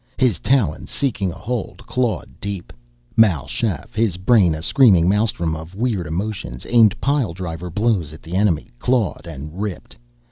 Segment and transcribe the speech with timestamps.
[0.17, 2.73] His talons, seeking a hold, clawed deep.
[3.15, 8.23] Mal Shaff, his brain a screaming maelstrom of weird emotions, aimed pile driver blows at
[8.23, 9.95] the enemy, clawed and ripped.